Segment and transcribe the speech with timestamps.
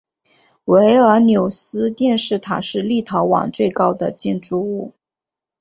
[0.65, 4.95] 维尔纽斯电视塔是立陶宛最高的建筑物。